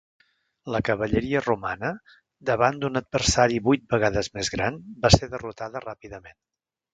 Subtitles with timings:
[0.75, 1.91] La cavalleria romana,
[2.51, 6.41] davant d'un adversari vuit vegades més gran, va ser derrotada ràpidament.